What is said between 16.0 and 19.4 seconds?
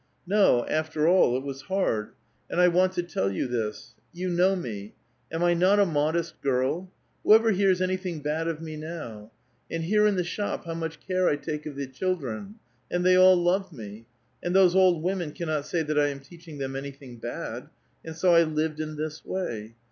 am teaching them anything bad. And so I lived in this